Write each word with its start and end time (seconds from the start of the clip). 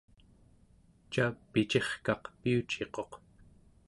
ca 1.11 1.25
picirkaq 1.51 2.23
piuciquq 2.39 3.09